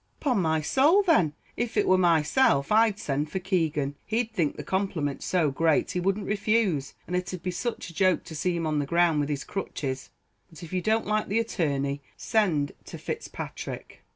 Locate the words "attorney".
11.37-12.01